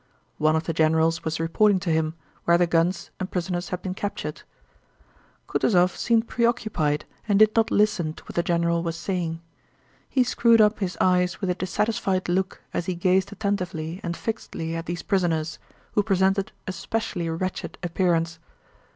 [0.39, 2.15] One of the generals was reporting to him
[2.45, 4.41] where the guns and prisoners had been captured.
[5.47, 9.41] Kutúzov seemed preoccupied and did not listen to what the general was saying.
[10.09, 14.75] He screwed up his eyes with a dissatisfied look as he gazed attentively and fixedly
[14.75, 15.59] at these prisoners,
[15.91, 18.39] who presented a specially wretched appearance.